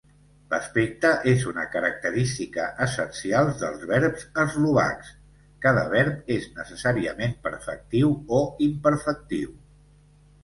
[0.51, 5.11] L'aspecte és una característica essencial dels verbs eslovacs:
[5.65, 9.53] cada verb és necessàriament perfectiu o imperfectiu.